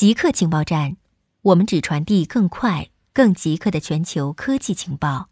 [0.00, 0.96] 极客情报站，
[1.42, 5.28] 我们只传递更快、更极客的全球科技情报。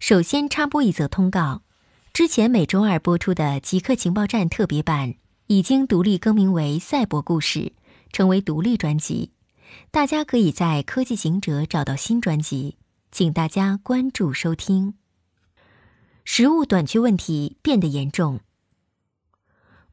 [0.00, 1.60] 首先插播一则通告：
[2.14, 5.16] 之前每周二播出的《极客情报站》特别版
[5.48, 7.58] 已经独立更名为《赛博故事》，
[8.10, 9.32] 成为独立专辑。
[9.90, 12.78] 大家可以在科技行者找到新专辑，
[13.12, 14.94] 请大家关注收听。
[16.24, 18.40] 食物短缺问题变得严重，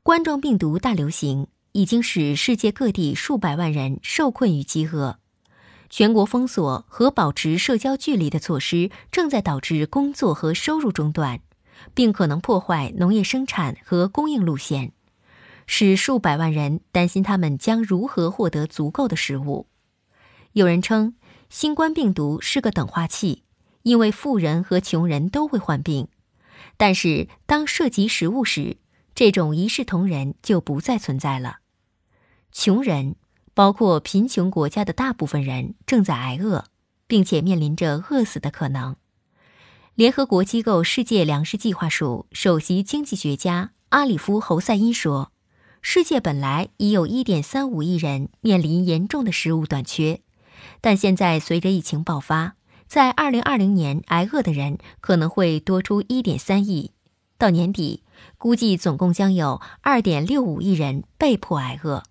[0.02, 1.48] 冠状病毒大流行。
[1.76, 5.20] 已经使世界各地数百万人受困于饥饿，
[5.90, 11.42] 全国封锁和保持社交距离的措施正在导致工作和收入中断，
[11.94, 14.94] 并可能破坏农业生产和供应路线，
[15.68, 19.68] 使数百万人担心他们将如何获得足够的食物。
[20.54, 21.16] 有人称，
[21.50, 23.44] 新冠病毒是个等化器，
[23.84, 26.08] 因为富人和穷人都会患病，
[26.78, 28.78] 但是当涉及食物时，
[29.14, 31.58] 这种一视同仁就不再存在了。
[32.58, 33.18] 穷人，
[33.54, 36.64] 包括贫穷国家的大部分人，正在挨饿，
[37.06, 38.96] 并且面临着饿死的可能。
[39.94, 45.34] 联合国机构世界粮食计划署首席经济学家阿里夫·侯赛因说
[45.84, 50.22] ：“世界本来已有一点三五亿人面临严重的食物短缺，
[50.80, 52.56] 但现在随着疫情爆发，
[52.88, 56.92] 在二零二零年挨饿的人可能会多出一点三亿，
[57.38, 58.04] 到年底，
[58.38, 62.04] 估计总共将有二点六五亿人被迫挨饿。”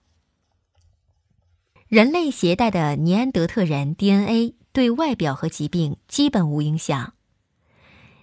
[1.89, 7.13] 人类携带的尼安德特人 DNA 对外表和疾病基本无影响。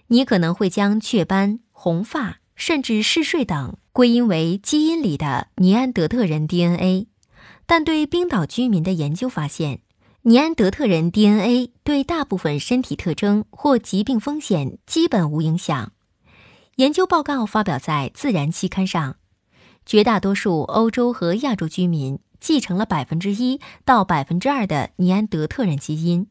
[0.08, 7.06] 你可能会将雀斑、红发甚至嗜睡等归因为基因里的尼安德特人 DNA，
[7.64, 9.80] 但对冰岛居民的研究发现，
[10.22, 15.92] 尼安德特人 DNA 对大部分身体特征或疾病风险基本无影响。
[16.76, 19.16] 研究报告发表在《自然》期刊上。
[19.84, 22.18] 绝大多数欧洲和亚洲居民。
[22.42, 26.26] 继承了百分之一到百分之二的尼安德特人基因，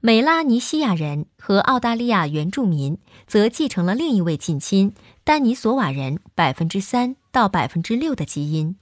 [0.00, 4.92] 美拉尼西亚人和澳大利亚原住民则继承了另一位近亲
[5.24, 8.76] 丹尼索瓦人百分之三到百分之六的基因。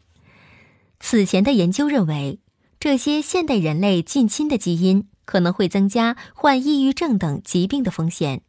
[0.98, 2.40] 此前的研究认为，
[2.80, 8.42] 这些现代人类近亲的基因可能会增加患抑郁症等疾病的风险，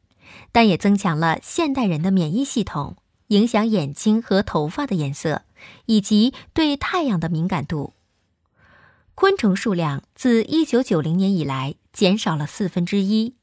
[0.52, 2.96] 但也增强了现代人的免疫系统，
[3.28, 5.44] 影响眼睛和头发的颜色。
[5.86, 7.94] 以及对太阳的敏感度。
[9.16, 13.36] 昆虫数量自1990年以来减少了四分之一。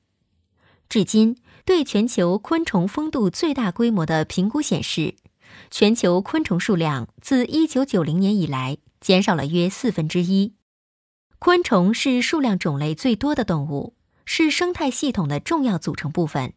[0.88, 5.14] 至今，对全球昆虫丰度最大规模的评估显示，
[5.70, 10.54] 全球昆虫数量自1990年以来减少了约四分之一。
[11.38, 13.94] 昆虫是数量种类最多的动物，
[14.25, 16.54] 是生态系统的重要组成部分。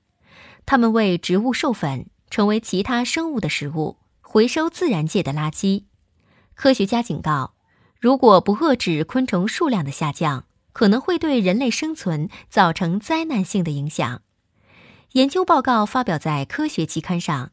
[0.66, 3.98] 它们为植物授粉，成为其他生物的食物。
[4.34, 5.84] 回收自然界的垃圾。
[6.56, 7.54] 科学家警告，
[8.00, 14.24] 如果不遏制昆虫数量的下降，可能会对人类生存造成灾难性的影响。
[15.12, 17.52] 研究报告发表在科学期刊上。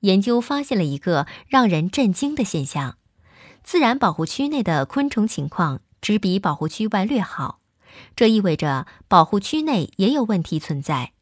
[0.00, 2.98] 研究发现了一个让人震惊的现象：
[3.64, 7.60] 自然保护区内的昆虫情况只比保护区外略好。
[8.14, 11.12] 这意味着保护区内也有问题存在。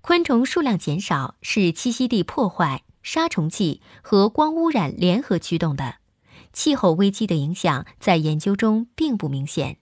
[0.00, 2.84] 昆虫数量减少是栖息地破坏。
[3.02, 5.96] 杀虫剂和光污染联合驱动的
[6.52, 9.78] 气候危机的影响在研究中并不明显。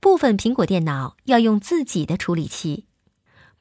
[0.00, 2.86] 部分苹果电脑要用自己的处理器。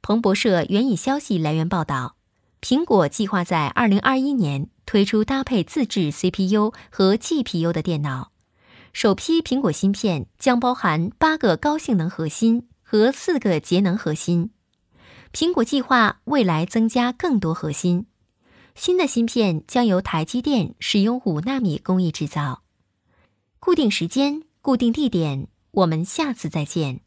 [0.01, 2.17] 彭博社援引消息来源报道，
[2.61, 8.31] 苹果计划在二零二一年推出搭配自制 CPU 和 GPU 的电脑。
[8.94, 14.51] 首批苹果芯片将包含八个高性能核心和四个节能核心。
[15.35, 18.06] 苹果计划未来增加更多核心，
[18.73, 22.62] 新的芯片将由台积电使用五纳米工艺制造。
[23.59, 27.01] 固定时间，固定地点，我们下次再见。